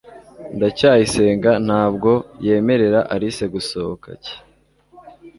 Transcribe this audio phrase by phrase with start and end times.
[0.55, 2.11] ndacyayisenga ntabwo
[2.45, 4.33] yemerera alice gusohoka cy